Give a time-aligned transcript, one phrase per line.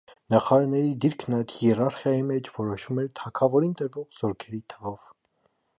[0.33, 5.11] Նախարարների դիրքն այդ հիերարխիայի մեջ որոշվում էր թագավորին տրվող զորքերի թվով։